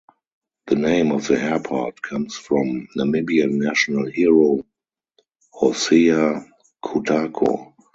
The 0.65 0.75
name 0.77 1.11
of 1.11 1.27
the 1.27 1.39
airport 1.39 2.01
comes 2.01 2.35
from 2.35 2.87
Namibian 2.97 3.61
national 3.63 4.07
hero 4.09 4.63
Hosea 5.53 6.43
Kutako. 6.83 7.75